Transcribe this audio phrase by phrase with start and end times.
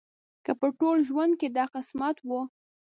[0.45, 2.29] که په ټول ژوند کې دا زما قسمت و.